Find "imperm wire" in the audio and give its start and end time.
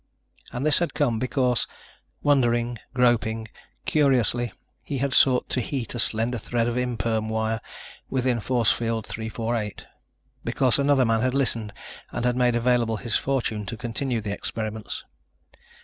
6.75-7.61